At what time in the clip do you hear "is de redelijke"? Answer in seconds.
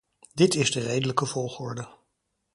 0.55-1.25